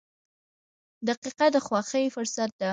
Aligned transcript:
•دقیقه 1.07 1.47
د 1.55 1.57
خوښۍ 1.65 2.05
فرصت 2.15 2.51
ده. 2.61 2.69